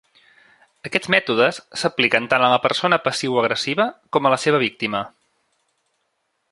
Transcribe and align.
Aquests 0.89 1.09
mètodes 1.15 1.59
s'apliquen 1.81 2.29
tant 2.31 2.47
a 2.47 2.49
la 2.55 2.59
persona 2.65 3.01
passivoagressiva 3.09 3.87
com 4.17 4.27
a 4.27 4.33
la 4.35 4.41
seva 4.47 4.63
víctima. 4.69 5.07